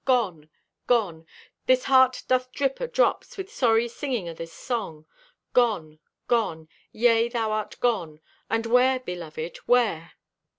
[0.03, 0.49] Gone!
[0.87, 1.27] Gone!
[1.67, 5.05] This heart doth drip o' drops With sorry singing o' this song.
[5.53, 5.99] Gone!
[6.27, 6.67] Gone!
[6.91, 8.19] Yea, thou art gone!
[8.49, 10.13] And where, beloved, where?